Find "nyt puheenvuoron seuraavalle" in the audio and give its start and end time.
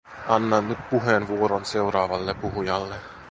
0.69-2.33